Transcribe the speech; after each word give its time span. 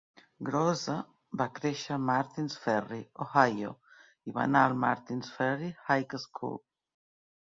Groza 0.47 0.93
va 1.41 1.45
créixer 1.57 1.91
a 1.95 1.99
Martins 2.05 2.55
Ferry, 2.63 2.97
Ohio 3.25 3.73
i 4.31 4.33
va 4.39 4.47
anar 4.49 4.63
al 4.71 4.79
Martins 4.85 5.29
Ferry 5.37 5.69
High 5.91 6.17
School. 6.25 6.57